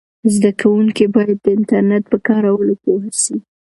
زده 0.33 0.51
کوونکي 0.61 1.05
باید 1.15 1.37
د 1.41 1.47
انټرنیټ 1.57 2.03
په 2.11 2.17
کارولو 2.27 2.73
پوه 2.83 3.03
سي. 3.23 3.37